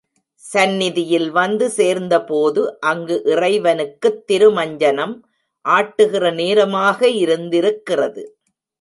[0.43, 2.79] சந்நிதியில் வந்து சேர்ந்தபோது
[2.81, 5.15] அங்கு இறைவனுக்குத் திருமஞ்சனம்
[5.65, 8.23] ஆட்டுகிற நேரமாக இருந்திருக்கிறது.